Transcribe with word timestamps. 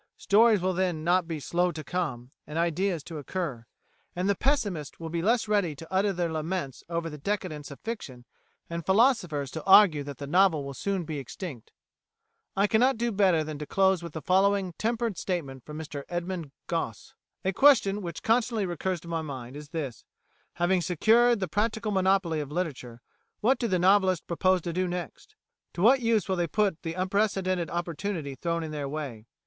Stories 0.17 0.61
will 0.61 0.73
then 0.73 1.03
not 1.03 1.27
be 1.27 1.39
slow 1.39 1.71
to 1.71 1.83
"come" 1.83 2.31
and 2.47 2.57
ideas 2.57 3.03
to 3.03 3.19
"occur"; 3.19 3.67
and 4.15 4.27
the 4.27 4.33
pessimists 4.33 4.99
will 4.99 5.09
be 5.11 5.21
less 5.21 5.47
ready 5.47 5.75
to 5.75 5.87
utter 5.93 6.11
their 6.11 6.31
laments 6.31 6.83
over 6.89 7.07
the 7.07 7.19
decadence 7.19 7.69
of 7.69 7.79
fiction 7.81 8.25
and 8.67 8.83
philosophers 8.83 9.51
to 9.51 9.63
argue 9.63 10.01
that 10.01 10.17
the 10.17 10.25
novel 10.25 10.63
will 10.63 10.73
soon 10.73 11.03
become 11.03 11.21
extinct. 11.21 11.71
I 12.57 12.65
cannot 12.65 12.97
do 12.97 13.11
better 13.11 13.43
than 13.43 13.59
close 13.59 14.01
with 14.01 14.13
the 14.13 14.23
following 14.23 14.73
tempered 14.79 15.19
statement 15.19 15.65
from 15.67 15.77
Mr 15.77 16.01
Edmund 16.09 16.49
Gosse: 16.65 17.13
"A 17.45 17.53
question 17.53 18.01
which 18.01 18.23
constantly 18.23 18.65
recurs 18.65 19.01
to 19.01 19.07
my 19.07 19.21
mind 19.21 19.55
is 19.55 19.69
this: 19.69 20.03
Having 20.53 20.81
secured 20.81 21.39
the 21.39 21.47
practical 21.47 21.91
monopoly 21.91 22.39
of 22.39 22.51
literature, 22.51 23.03
what 23.41 23.59
do 23.59 23.67
the 23.67 23.77
novelists 23.77 24.25
propose 24.25 24.61
to 24.63 24.73
do 24.73 24.87
next? 24.87 25.35
To 25.73 25.83
what 25.83 25.99
use 25.99 26.27
will 26.27 26.37
they 26.37 26.47
put 26.47 26.81
the 26.81 26.95
unprecedented 26.95 27.69
opportunity 27.69 28.33
thrown 28.33 28.63
in 28.63 28.71
their 28.71 28.89
way? 28.89 29.27